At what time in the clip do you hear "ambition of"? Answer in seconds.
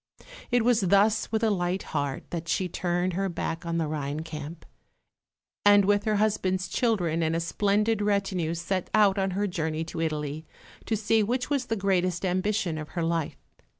12.25-12.89